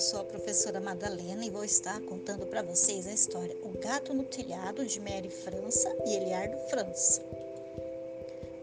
[0.00, 4.14] eu sou a professora Madalena e vou estar contando para vocês a história O Gato
[4.14, 7.22] no Telhado de Mary França e Eliardo França.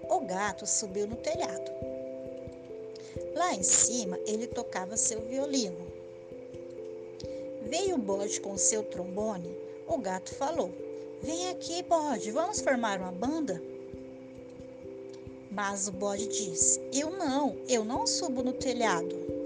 [0.10, 1.72] O gato subiu no telhado.
[3.36, 5.78] Lá em cima ele tocava seu violino.
[7.70, 9.56] Veio o bode com seu trombone.
[9.88, 10.72] O gato falou:
[11.22, 13.62] Vem aqui, bode, vamos formar uma banda?
[15.52, 19.37] Mas o bode disse: Eu não, eu não subo no telhado.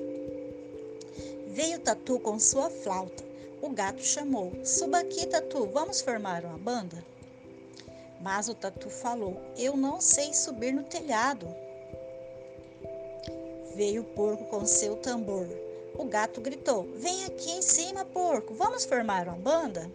[1.52, 3.26] Veio Tatu com sua flauta.
[3.62, 7.04] O gato chamou: Suba aqui, Tatu, vamos formar uma banda?
[8.22, 11.46] Mas o Tatu falou: Eu não sei subir no telhado.
[13.76, 15.46] Veio o porco com seu tambor.
[15.96, 19.92] O gato gritou: Vem aqui em cima, porco, vamos formar uma banda?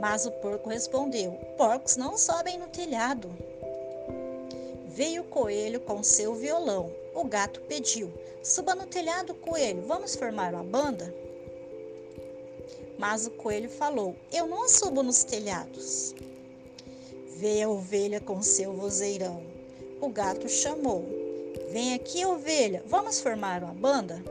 [0.00, 3.30] Mas o porco respondeu: Porcos não sobem no telhado.
[4.88, 6.90] Veio o coelho com seu violão.
[7.16, 8.12] O gato pediu:
[8.42, 11.14] Suba no telhado, coelho, vamos formar uma banda?
[12.98, 16.14] Mas o coelho falou: Eu não subo nos telhados.
[17.38, 19.42] Veio a ovelha com seu vozeirão.
[19.98, 21.06] O gato chamou:
[21.70, 24.22] Vem aqui, ovelha, vamos formar uma banda?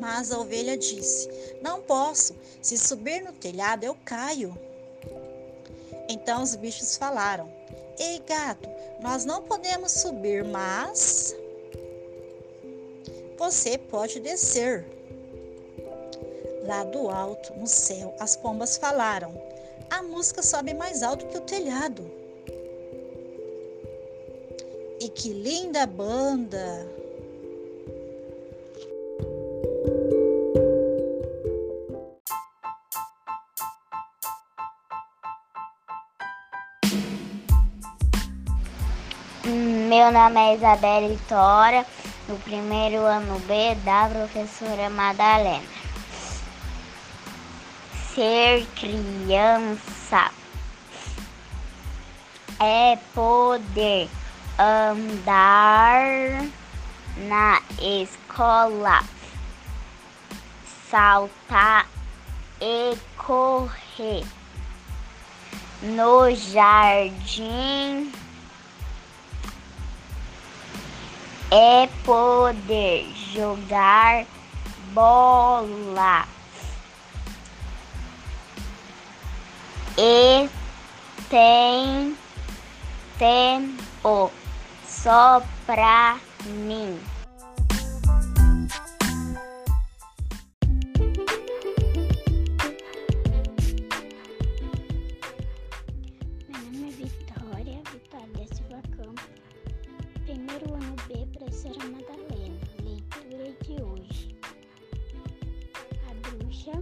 [0.00, 1.30] Mas a ovelha disse:
[1.62, 4.58] Não posso, se subir no telhado eu caio.
[6.08, 7.48] Então os bichos falaram:
[7.96, 8.68] Ei, gato,
[9.02, 11.34] nós não podemos subir, mas
[13.36, 14.86] você pode descer.
[16.64, 19.34] Lá do alto, no céu, as pombas falaram:
[19.90, 22.08] A música sobe mais alto que o telhado.
[25.00, 27.01] E que linda banda!
[40.02, 41.86] Meu nome é Vitória,
[42.26, 45.62] no primeiro ano B da professora Madalena.
[48.12, 50.32] Ser criança
[52.58, 54.08] é poder
[54.58, 56.48] andar
[57.18, 59.04] na escola,
[60.90, 61.86] saltar
[62.60, 64.24] e correr
[65.80, 68.10] no jardim
[71.54, 74.24] é poder jogar
[74.94, 76.26] bola
[79.98, 80.48] e
[81.28, 82.16] tem
[83.18, 84.32] tempo
[84.88, 86.98] só pra mim.
[100.24, 102.58] Primeiro ano B, professora Madalena.
[102.84, 104.36] Leitura de hoje.
[106.08, 106.72] A bruxa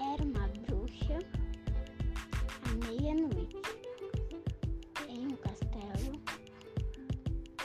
[0.00, 1.18] era uma bruxa
[2.64, 3.56] à meia-noite
[5.08, 6.20] em um castelo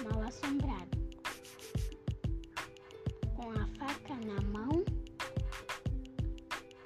[0.03, 0.97] mal assombrado,
[3.35, 4.85] com a faca na mão,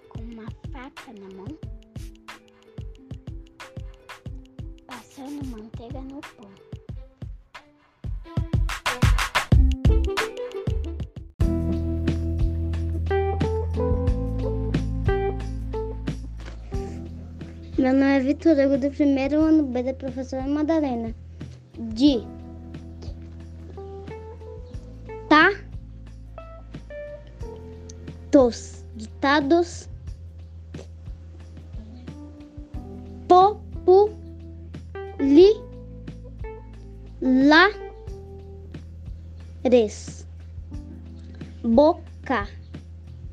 [0.10, 1.60] com uma faca na mão,
[4.88, 6.63] passando manteiga no pão.
[17.84, 21.14] Meu nome é Vitor Hugo, do primeiro ano B da professora Madalena.
[21.78, 22.26] De
[25.28, 25.52] tá
[28.32, 29.90] tos ditados.
[33.28, 34.16] Popu
[35.20, 35.52] li
[37.22, 37.70] la
[39.66, 40.26] res.
[41.62, 42.48] Boca.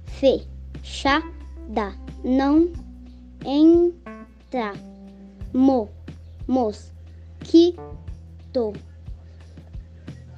[0.07, 1.95] Fechada.
[2.25, 2.69] Não
[4.51, 4.73] entra
[5.55, 5.89] mo.
[6.49, 6.93] Mos.
[7.41, 8.73] Quito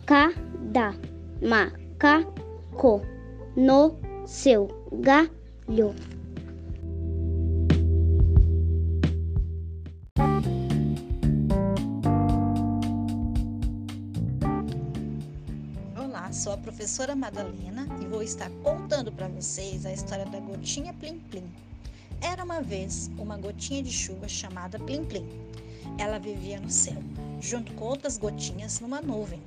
[0.05, 0.95] cada
[1.41, 3.03] macaco
[3.57, 3.99] no.
[4.27, 4.69] Seu.
[4.93, 5.95] Galho.
[15.97, 20.95] Olá, sou a professora Madalena e vou estar contando para vocês a história da gotinha
[20.95, 21.72] Plim Plim.
[22.23, 25.29] Era uma vez uma gotinha de chuva chamada Plim Plim.
[25.99, 27.03] Ela vivia no céu,
[27.41, 29.43] junto com outras gotinhas numa nuvem.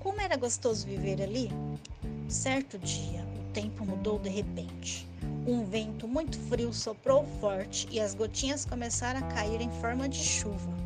[0.00, 1.48] Como era gostoso viver ali?
[2.28, 5.06] Certo dia, o tempo mudou de repente.
[5.46, 10.18] Um vento muito frio soprou forte e as gotinhas começaram a cair em forma de
[10.18, 10.76] chuva.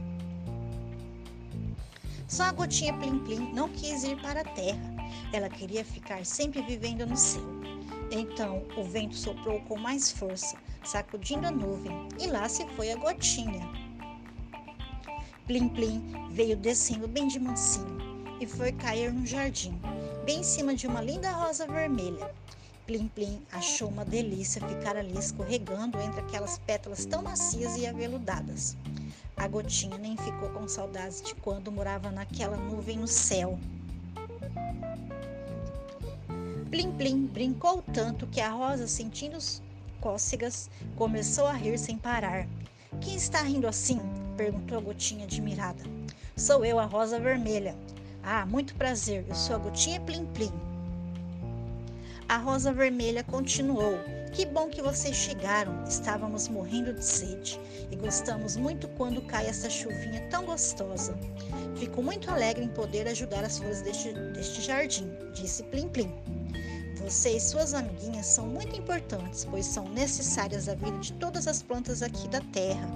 [2.28, 4.92] Só a gotinha Plim Plim não quis ir para a terra.
[5.32, 7.42] Ela queria ficar sempre vivendo no céu.
[8.10, 12.96] Então o vento soprou com mais força, sacudindo a nuvem, e lá se foi a
[12.96, 13.68] gotinha.
[15.46, 17.98] Plim Plim veio descendo bem de mansinho
[18.40, 19.78] e foi cair no jardim,
[20.24, 22.32] bem em cima de uma linda rosa vermelha.
[22.86, 28.76] Plim Plim achou uma delícia ficar ali escorregando entre aquelas pétalas tão macias e aveludadas.
[29.36, 33.58] A gotinha nem ficou com saudades de quando morava naquela nuvem no céu.
[36.70, 39.38] Plim Plim brincou tanto que a rosa, sentindo
[40.02, 42.46] cócegas, começou a rir sem parar.
[43.00, 44.00] Quem está rindo assim?
[44.36, 45.82] perguntou a gotinha admirada.
[46.36, 47.76] Sou eu, a rosa vermelha.
[48.22, 50.52] Ah, muito prazer, eu sou a gotinha Plim Plim.
[52.28, 53.94] A rosa vermelha continuou.
[54.32, 55.84] Que bom que vocês chegaram.
[55.84, 57.60] Estávamos morrendo de sede
[57.90, 61.14] e gostamos muito quando cai essa chuvinha tão gostosa.
[61.76, 66.12] Fico muito alegre em poder ajudar as flores deste, deste jardim, disse Plim Plim.
[67.02, 71.60] Você e suas amiguinhas são muito importantes, pois são necessárias à vida de todas as
[71.60, 72.88] plantas aqui da terra.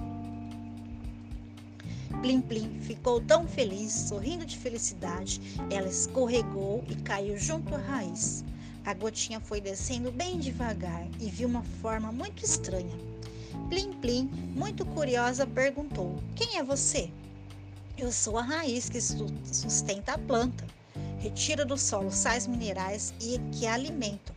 [2.21, 8.45] Plim Plim ficou tão feliz, sorrindo de felicidade, ela escorregou e caiu junto à raiz.
[8.85, 12.97] A gotinha foi descendo bem devagar e viu uma forma muito estranha.
[13.69, 17.11] Plim Plim, muito curiosa, perguntou: Quem é você?
[17.97, 20.65] Eu sou a raiz que sustenta a planta.
[21.19, 24.35] Retira do solo sais minerais e que alimentam.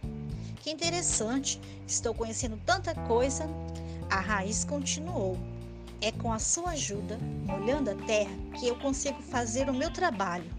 [0.56, 3.49] Que interessante, estou conhecendo tanta coisa.
[4.11, 5.38] A raiz continuou.
[6.00, 10.50] É com a sua ajuda, molhando a terra, que eu consigo fazer o meu trabalho.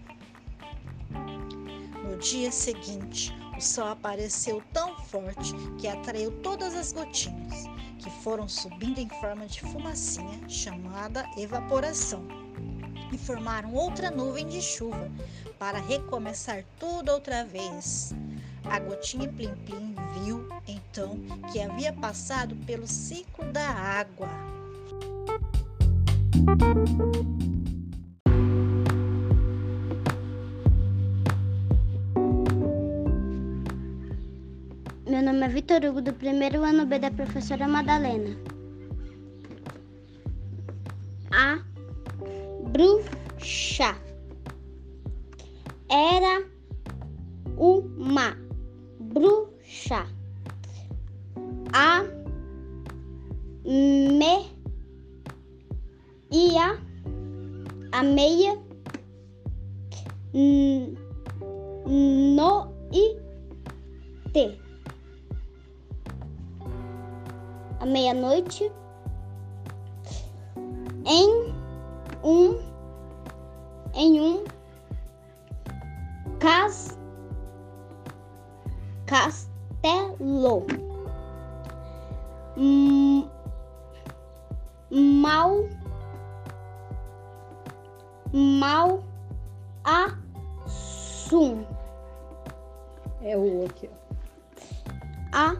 [2.04, 7.64] No dia seguinte, o sol apareceu tão forte que atraiu todas as gotinhas,
[7.98, 12.22] que foram subindo em forma de fumacinha chamada evaporação,
[13.12, 15.10] e formaram outra nuvem de chuva
[15.58, 18.14] para recomeçar tudo outra vez.
[18.64, 21.18] A gotinha Plim Plim viu então
[21.52, 24.28] que havia passado pelo ciclo da água.
[35.06, 38.51] Meu nome é Vitor Hugo, do primeiro ano B da professora Madalena.
[42.82, 43.94] Bruxa
[45.88, 46.44] era
[47.56, 48.36] uma
[48.98, 50.06] bruxa.
[51.72, 52.02] A
[53.64, 54.46] me
[56.32, 56.76] ia
[57.92, 58.58] a meia
[60.34, 60.98] n-
[61.86, 63.14] noite.
[67.78, 68.70] À meia-noite
[71.04, 71.52] em
[72.24, 72.71] um
[73.94, 74.44] em um
[76.38, 76.98] cas
[79.06, 80.66] castelo
[82.56, 83.26] Hum,
[84.90, 85.64] mal
[88.32, 89.02] mal
[89.84, 91.64] assum
[93.22, 93.96] É o aqui, ó.
[95.32, 95.56] a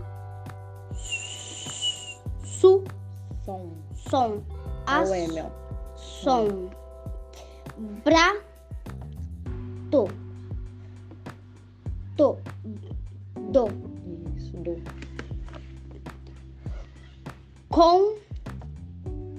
[0.94, 2.84] su
[3.44, 3.70] Som.
[3.94, 4.42] som
[4.86, 5.50] É o M, ó.
[5.96, 6.70] som
[8.04, 8.36] bra
[9.90, 10.08] to
[12.16, 12.36] to
[13.50, 13.68] do.
[14.36, 15.02] Isso, do.
[17.68, 18.18] com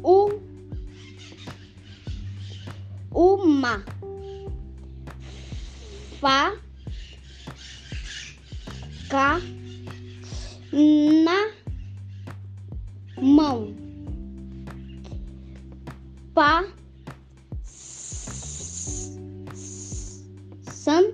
[0.03, 0.41] o
[3.11, 3.83] uma.
[6.19, 6.57] Fa
[9.09, 9.39] ca
[10.73, 11.51] na
[13.21, 13.75] mão.
[16.33, 16.72] Pa
[20.83, 21.05] san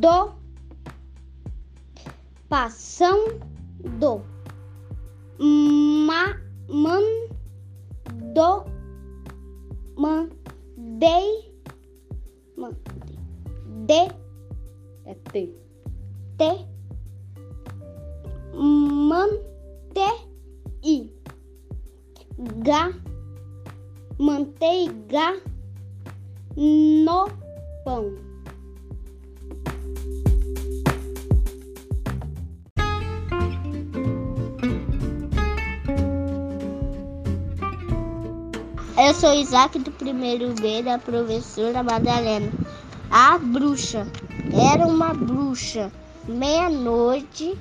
[0.00, 0.16] do.
[2.48, 4.22] Passando
[6.06, 6.22] ma
[6.68, 7.06] man
[8.34, 8.50] do.
[9.96, 11.26] Mandei
[12.56, 13.18] mandei
[13.88, 14.02] de.
[15.06, 15.50] É T.
[16.38, 16.50] te.
[19.08, 20.18] Mantei
[22.62, 22.92] ga
[24.18, 25.51] manteiga
[26.56, 27.28] no
[27.84, 28.12] pão
[38.98, 42.52] Eu sou Isaac do primeiro B da professora Madalena.
[43.10, 44.06] A bruxa
[44.52, 45.90] era uma bruxa.
[46.28, 47.58] Meia-noite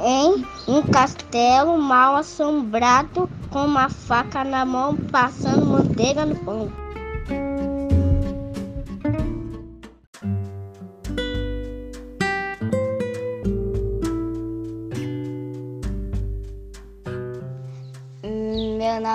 [0.00, 6.87] em um castelo mal assombrado com uma faca na mão passando manteiga no pão.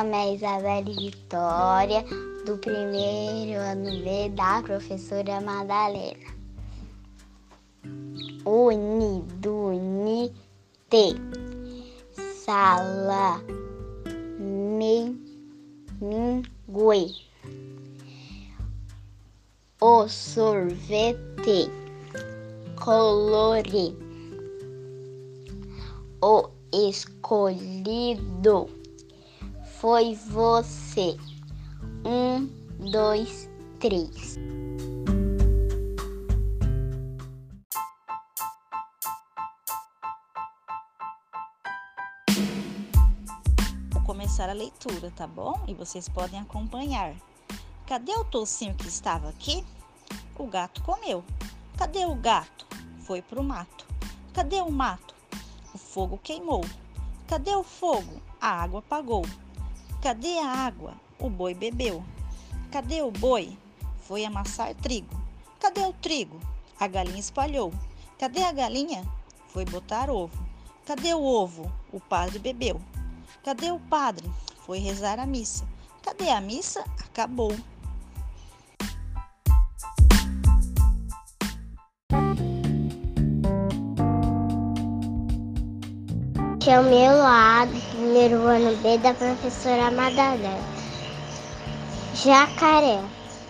[0.04, 2.04] Nome é Isabelle Vitória,
[2.46, 6.34] do primeiro ano B da professora Madalena.
[8.46, 10.34] Unidunite,
[12.36, 13.42] sala,
[14.40, 15.16] mingue,
[19.80, 21.72] o sorvete,
[22.76, 23.96] colore,
[26.22, 28.83] o escolhido
[29.84, 31.18] foi você.
[32.06, 32.46] Um,
[32.90, 33.50] dois,
[33.82, 34.38] três.
[43.92, 45.62] Vou começar a leitura, tá bom?
[45.68, 47.14] E vocês podem acompanhar.
[47.86, 49.66] Cadê o toucinho que estava aqui?
[50.40, 51.26] O gato comeu.
[51.78, 52.66] Cadê o gato?
[53.02, 53.86] Foi pro mato.
[54.32, 55.14] Cadê o mato?
[55.74, 56.64] O fogo queimou.
[57.28, 58.22] Cadê o fogo?
[58.40, 59.26] A água apagou.
[60.04, 60.96] Cadê a água?
[61.18, 62.04] O boi bebeu.
[62.70, 63.58] Cadê o boi?
[64.02, 65.16] Foi amassar trigo.
[65.62, 66.42] Cadê o trigo?
[66.78, 67.74] A galinha espalhou.
[68.20, 69.02] Cadê a galinha?
[69.48, 70.46] Foi botar ovo.
[70.86, 71.72] Cadê o ovo?
[71.90, 72.82] O padre bebeu.
[73.46, 74.30] Cadê o padre?
[74.66, 75.66] Foi rezar a missa.
[76.02, 76.84] Cadê a missa?
[77.00, 77.56] Acabou.
[86.64, 90.58] Chamei lá do primeiro ano B da professora Madalena.
[92.16, 93.02] Jacaré,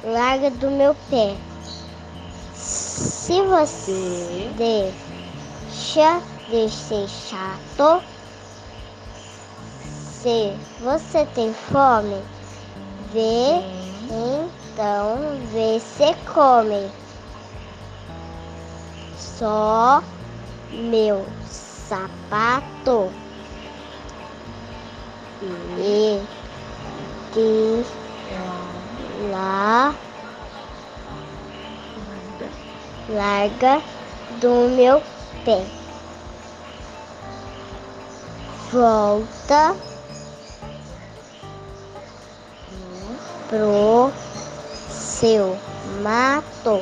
[0.03, 1.35] larga do meu pé.
[2.55, 8.03] Se você deixa de ser chato,
[9.83, 12.19] se você tem fome,
[13.13, 13.61] vê,
[14.07, 16.89] então vê se come.
[19.15, 20.01] Só
[20.71, 21.23] meu
[21.87, 23.11] sapato
[25.77, 26.21] e
[27.33, 27.85] que
[29.31, 29.93] lá
[33.09, 33.81] larga
[34.39, 35.01] do meu
[35.45, 35.65] pé.
[38.71, 39.75] Volta
[43.49, 44.11] pro
[44.89, 45.57] seu
[46.01, 46.81] mato,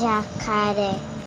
[0.00, 1.17] jacaré.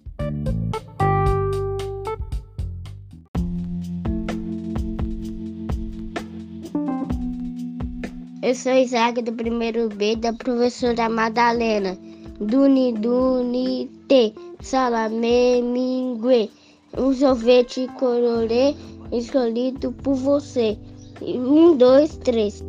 [8.51, 11.97] Eu sou Isaac do primeiro B da professora Madalena.
[12.37, 16.51] Duni, duni, te, salame, mingue.
[16.97, 18.75] Um sorvete colorê
[19.09, 20.77] escolhido por você.
[21.21, 22.61] Um, dois, três.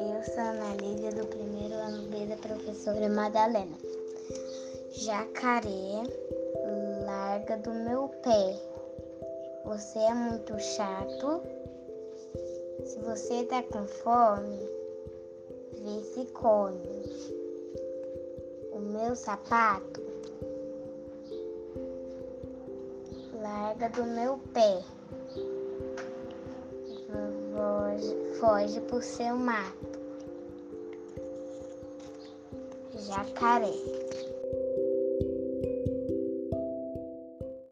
[0.00, 3.76] Eu sou Ana Lídia, do primeiro ano B da professora Madalena.
[4.98, 6.02] Jacaré,
[7.46, 8.60] larga do meu pé.
[9.64, 11.40] Você é muito chato.
[12.84, 14.68] Se você tá com fome,
[15.74, 16.80] vê se come.
[18.72, 20.02] O meu sapato,
[23.40, 24.82] larga do meu pé.
[27.54, 30.00] Foge, foge pro seu mato.
[32.96, 34.05] Jacaré.